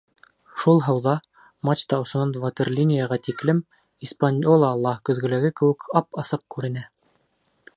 Шул 0.61 0.79
һыуҙа, 0.85 1.11
мачта 1.69 1.99
осонан 2.05 2.31
ватерлинияға 2.45 3.19
тиклем, 3.27 3.59
«Испаньола» 4.07 4.71
ла 4.87 4.95
көҙгөләге 5.11 5.53
кеүек 5.61 5.87
ап-асыҡ 6.01 6.45
күренә. 6.57 6.87